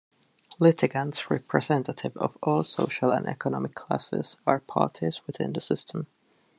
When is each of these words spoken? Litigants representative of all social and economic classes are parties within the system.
Litigants 0.57 1.29
representative 1.29 2.17
of 2.17 2.35
all 2.41 2.63
social 2.63 3.11
and 3.11 3.27
economic 3.27 3.75
classes 3.75 4.35
are 4.47 4.59
parties 4.59 5.21
within 5.27 5.53
the 5.53 5.61
system. 5.61 6.07